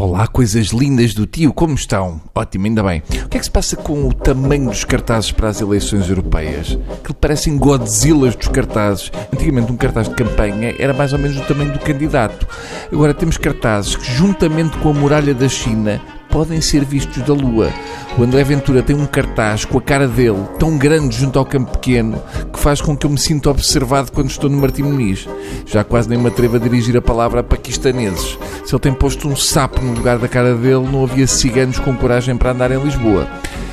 [0.00, 2.22] Olá, coisas lindas do tio, como estão?
[2.34, 3.02] Ótimo, ainda bem.
[3.22, 6.78] O que é que se passa com o tamanho dos cartazes para as eleições europeias?
[7.04, 9.12] Que parecem Godzillas dos cartazes.
[9.30, 12.48] Antigamente, um cartaz de campanha era mais ou menos do tamanho do candidato.
[12.90, 17.70] Agora temos cartazes que, juntamente com a muralha da China, podem ser vistos da Lua.
[18.18, 21.72] O André Ventura tem um cartaz com a cara dele, tão grande junto ao campo
[21.72, 22.22] pequeno,
[22.52, 25.28] que faz com que eu me sinta observado quando estou no Martim Muniz.
[25.66, 28.38] Já quase nem me atrevo a dirigir a palavra a paquistaneses.
[28.70, 31.92] Se ele tem posto um sapo no lugar da cara dele, não havia ciganos com
[31.96, 33.26] coragem para andar em Lisboa.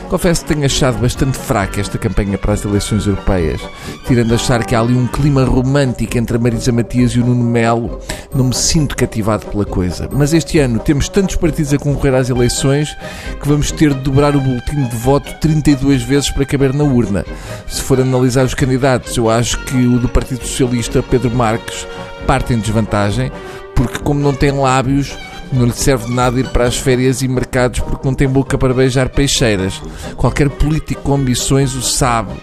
[0.09, 3.61] Confesso que tenho achado bastante fraca esta campanha para as eleições europeias.
[4.07, 7.43] Tirando achar que há ali um clima romântico entre a Marisa Matias e o Nuno
[7.43, 7.99] Melo,
[8.33, 10.09] não me sinto cativado pela coisa.
[10.11, 12.97] Mas este ano temos tantos partidos a concorrer às eleições
[13.39, 17.23] que vamos ter de dobrar o boletim de voto 32 vezes para caber na urna.
[17.67, 21.85] Se for analisar os candidatos, eu acho que o do Partido Socialista, Pedro Marques,
[22.25, 23.31] parte em desvantagem,
[23.77, 25.15] porque como não tem lábios
[25.53, 28.57] não lhe serve de nada ir para as férias e mercados porque não tem boca
[28.57, 29.81] para beijar peixeiras.
[30.17, 32.33] Qualquer político com ambições o sabe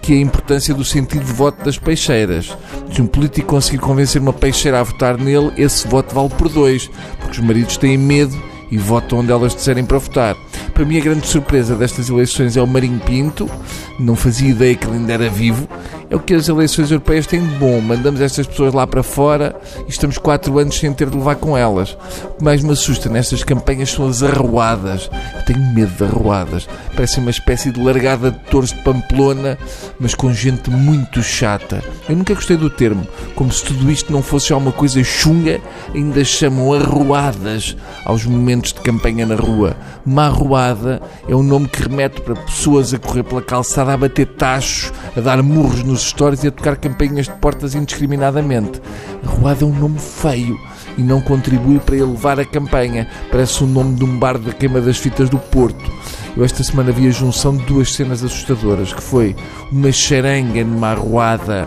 [0.00, 2.56] que é a importância do sentido de voto das peixeiras.
[2.92, 6.88] Se um político conseguir convencer uma peixeira a votar nele, esse voto vale por dois,
[7.18, 10.36] porque os maridos têm medo e votam onde elas disserem para votar.
[10.72, 13.50] Para mim, a grande surpresa destas eleições é o Marinho Pinto,
[13.98, 15.68] não fazia ideia que ele ainda era vivo.
[16.08, 17.80] É o que as eleições europeias têm de bom.
[17.80, 21.56] Mandamos estas pessoas lá para fora e estamos quatro anos sem ter de levar com
[21.56, 21.96] elas.
[22.24, 25.10] O que mais me assusta nestas campanhas são as arruadas.
[25.36, 26.68] Eu tenho medo de arruadas.
[26.94, 29.58] Parece uma espécie de largada de touros de Pamplona,
[29.98, 31.82] mas com gente muito chata.
[32.08, 33.06] Eu nunca gostei do termo.
[33.34, 35.60] Como se tudo isto não fosse já uma coisa chunga,
[35.92, 39.76] ainda chamam arruadas aos momentos de campanha na rua.
[40.04, 44.26] Uma arruada é um nome que remete para pessoas a correr pela calçada a bater
[44.26, 48.82] tachos, a dar murros nos stories e a tocar campanhas de portas indiscriminadamente.
[49.24, 50.58] Arruada é um nome feio
[50.98, 53.08] e não contribui para elevar a campanha.
[53.30, 55.90] Parece o nome de um bar da queima das fitas do Porto.
[56.36, 59.34] Eu esta semana vi a junção de duas cenas assustadoras, que foi
[59.72, 61.66] uma charanga numa arruada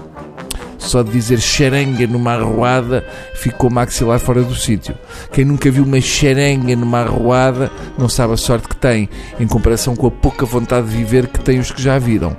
[0.79, 4.95] só de dizer charanga numa arruada ficou maxilar fora do sítio.
[5.31, 9.95] Quem nunca viu uma charanga numa arruada não sabe a sorte que tem, em comparação
[9.95, 12.35] com a pouca vontade de viver que têm os que já viram.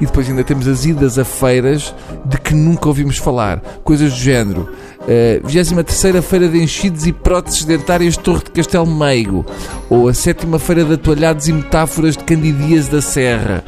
[0.00, 1.94] E depois ainda temos as idas a feiras
[2.26, 3.60] de que nunca ouvimos falar.
[3.82, 4.68] Coisas do género.
[5.04, 9.44] Uh, 23 Feira de Enchidos e Próteses Dentárias Torre de Castelo Meigo,
[9.90, 13.62] ou a 7 Feira de Atoalhados e Metáforas de Candidias da Serra,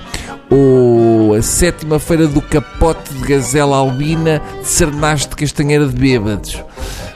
[1.36, 6.62] ou a sétima feira do capote de gazela albina de Cernaste de Castanheira de Bêbados.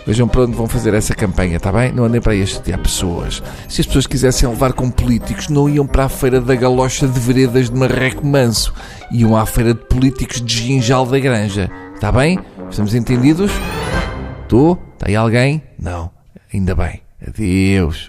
[0.06, 1.90] Vejam para onde vão fazer essa campanha, está bem?
[1.92, 3.42] Não andem para aí a chatear pessoas.
[3.66, 7.18] Se as pessoas quisessem levar com políticos, não iam para a feira da galocha de
[7.18, 8.74] veredas de Marreco Manso.
[9.10, 11.70] Iam à feira de políticos de Ginjal da Granja.
[11.94, 12.38] Está bem?
[12.68, 13.50] Estamos entendidos?
[14.42, 14.78] Estou?
[14.94, 15.62] Está aí alguém?
[15.78, 16.10] Não.
[16.52, 17.00] Ainda bem.
[17.26, 18.08] Adeus.